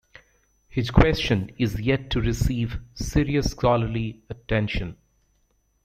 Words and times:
His 0.67 0.89
question 0.89 1.51
is 1.59 1.79
yet 1.79 2.09
to 2.09 2.21
receive 2.21 2.79
serious 2.95 3.51
scholarly 3.51 4.23
attention. 4.31 4.97